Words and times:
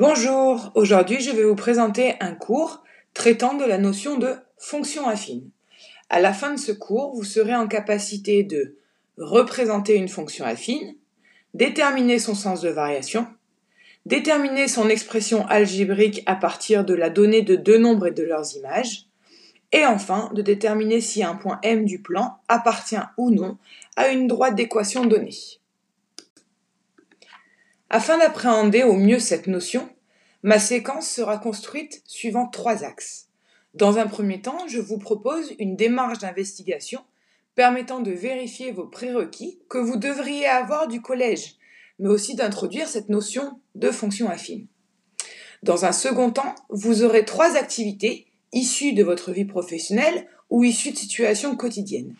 Bonjour, 0.00 0.70
aujourd'hui 0.76 1.20
je 1.20 1.32
vais 1.32 1.42
vous 1.42 1.56
présenter 1.56 2.14
un 2.20 2.32
cours 2.32 2.84
traitant 3.14 3.54
de 3.54 3.64
la 3.64 3.78
notion 3.78 4.16
de 4.16 4.36
fonction 4.56 5.08
affine. 5.08 5.50
À 6.08 6.20
la 6.20 6.32
fin 6.32 6.54
de 6.54 6.56
ce 6.60 6.70
cours, 6.70 7.16
vous 7.16 7.24
serez 7.24 7.56
en 7.56 7.66
capacité 7.66 8.44
de 8.44 8.76
représenter 9.16 9.96
une 9.96 10.08
fonction 10.08 10.44
affine, 10.44 10.94
déterminer 11.52 12.20
son 12.20 12.36
sens 12.36 12.60
de 12.60 12.68
variation, 12.68 13.26
déterminer 14.06 14.68
son 14.68 14.88
expression 14.88 15.44
algébrique 15.48 16.22
à 16.26 16.36
partir 16.36 16.84
de 16.84 16.94
la 16.94 17.10
donnée 17.10 17.42
de 17.42 17.56
deux 17.56 17.78
nombres 17.78 18.06
et 18.06 18.12
de 18.12 18.22
leurs 18.22 18.54
images, 18.54 19.06
et 19.72 19.84
enfin 19.84 20.30
de 20.32 20.42
déterminer 20.42 21.00
si 21.00 21.24
un 21.24 21.34
point 21.34 21.58
M 21.64 21.84
du 21.84 22.00
plan 22.00 22.38
appartient 22.46 23.02
ou 23.16 23.32
non 23.32 23.58
à 23.96 24.10
une 24.10 24.28
droite 24.28 24.54
d'équation 24.54 25.06
donnée. 25.06 25.34
Afin 27.90 28.18
d'appréhender 28.18 28.82
au 28.82 28.92
mieux 28.92 29.18
cette 29.18 29.46
notion, 29.46 29.88
ma 30.42 30.58
séquence 30.58 31.08
sera 31.08 31.38
construite 31.38 32.02
suivant 32.04 32.46
trois 32.46 32.84
axes. 32.84 33.28
Dans 33.72 33.96
un 33.96 34.06
premier 34.06 34.42
temps, 34.42 34.68
je 34.68 34.78
vous 34.78 34.98
propose 34.98 35.54
une 35.58 35.74
démarche 35.74 36.18
d'investigation 36.18 37.00
permettant 37.54 38.00
de 38.00 38.10
vérifier 38.10 38.72
vos 38.72 38.86
prérequis 38.86 39.58
que 39.70 39.78
vous 39.78 39.96
devriez 39.96 40.46
avoir 40.46 40.86
du 40.86 41.00
collège, 41.00 41.56
mais 41.98 42.08
aussi 42.08 42.34
d'introduire 42.34 42.88
cette 42.88 43.08
notion 43.08 43.58
de 43.74 43.90
fonction 43.90 44.28
affine. 44.28 44.66
Dans 45.62 45.86
un 45.86 45.92
second 45.92 46.30
temps, 46.30 46.54
vous 46.68 47.02
aurez 47.02 47.24
trois 47.24 47.56
activités 47.56 48.26
issues 48.52 48.92
de 48.92 49.02
votre 49.02 49.32
vie 49.32 49.46
professionnelle 49.46 50.28
ou 50.50 50.62
issues 50.62 50.92
de 50.92 50.98
situations 50.98 51.56
quotidiennes. 51.56 52.14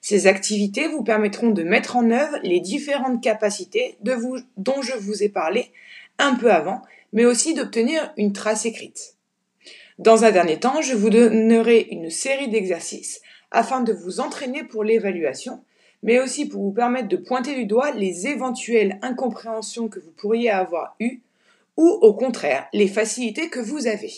Ces 0.00 0.26
activités 0.26 0.88
vous 0.88 1.02
permettront 1.02 1.50
de 1.50 1.62
mettre 1.62 1.96
en 1.96 2.10
œuvre 2.10 2.38
les 2.42 2.60
différentes 2.60 3.22
capacités 3.22 3.96
dont 4.02 4.82
je 4.82 4.96
vous 4.96 5.22
ai 5.22 5.28
parlé 5.28 5.70
un 6.18 6.34
peu 6.34 6.52
avant, 6.52 6.82
mais 7.12 7.24
aussi 7.24 7.54
d'obtenir 7.54 8.12
une 8.16 8.32
trace 8.32 8.66
écrite. 8.66 9.16
Dans 9.98 10.24
un 10.24 10.30
dernier 10.30 10.60
temps, 10.60 10.80
je 10.80 10.94
vous 10.94 11.10
donnerai 11.10 11.88
une 11.90 12.10
série 12.10 12.48
d'exercices 12.48 13.20
afin 13.50 13.80
de 13.80 13.92
vous 13.92 14.20
entraîner 14.20 14.62
pour 14.62 14.84
l'évaluation, 14.84 15.64
mais 16.02 16.20
aussi 16.20 16.46
pour 16.46 16.62
vous 16.62 16.72
permettre 16.72 17.08
de 17.08 17.16
pointer 17.16 17.54
du 17.56 17.66
doigt 17.66 17.90
les 17.92 18.28
éventuelles 18.28 18.98
incompréhensions 19.02 19.88
que 19.88 19.98
vous 19.98 20.12
pourriez 20.12 20.50
avoir 20.50 20.94
eues 21.00 21.20
ou 21.76 21.88
au 21.88 22.14
contraire 22.14 22.68
les 22.72 22.88
facilités 22.88 23.48
que 23.48 23.58
vous 23.58 23.86
avez. 23.86 24.12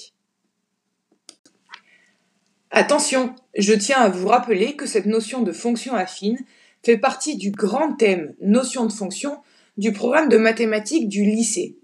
Attention, 2.71 3.35
je 3.57 3.73
tiens 3.73 4.01
à 4.01 4.09
vous 4.09 4.29
rappeler 4.29 4.77
que 4.77 4.87
cette 4.87 5.07
notion 5.07 5.43
de 5.43 5.53
fonction 5.53 5.95
affine 5.95 6.39
fait 6.83 6.99
partie 6.99 7.37
du 7.37 7.51
grand 7.51 7.93
thème 7.95 8.35
notion 8.41 8.87
de 8.87 8.93
fonction 8.93 9.39
du 9.77 9.93
programme 9.93 10.29
de 10.29 10.37
mathématiques 10.37 11.09
du 11.09 11.25
lycée. 11.25 11.77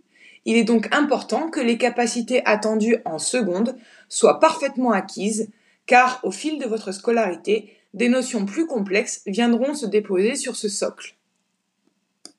Il 0.44 0.56
est 0.56 0.64
donc 0.64 0.88
important 0.94 1.48
que 1.50 1.60
les 1.60 1.76
capacités 1.76 2.44
attendues 2.44 2.98
en 3.04 3.18
seconde 3.18 3.76
soient 4.08 4.38
parfaitement 4.38 4.92
acquises, 4.92 5.50
car 5.86 6.20
au 6.22 6.30
fil 6.30 6.58
de 6.58 6.66
votre 6.66 6.92
scolarité, 6.92 7.72
des 7.94 8.08
notions 8.08 8.46
plus 8.46 8.66
complexes 8.66 9.22
viendront 9.26 9.74
se 9.74 9.86
déposer 9.86 10.36
sur 10.36 10.54
ce 10.54 10.68
socle. 10.68 11.16